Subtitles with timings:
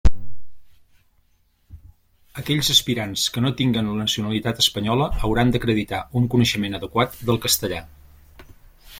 [2.43, 7.83] Aquells aspirants que no tinguen la nacionalitat espanyola hauran d'acreditar un coneixement adequat del castellà.